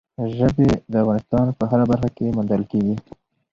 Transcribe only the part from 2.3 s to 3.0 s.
موندل کېږي.